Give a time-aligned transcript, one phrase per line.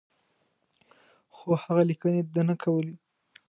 [1.35, 2.93] خو هغه لیکني ده نه کولې.